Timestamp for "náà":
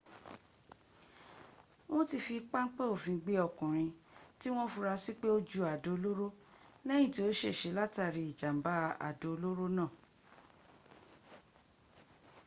9.77-9.89